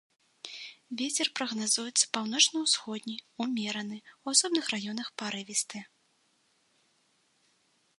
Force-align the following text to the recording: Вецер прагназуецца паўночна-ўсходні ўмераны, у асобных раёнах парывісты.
Вецер 1.01 1.27
прагназуецца 1.39 2.05
паўночна-ўсходні 2.17 3.17
ўмераны, 3.45 3.97
у 4.23 4.35
асобных 4.35 4.65
раёнах 4.77 5.07
парывісты. 5.25 5.87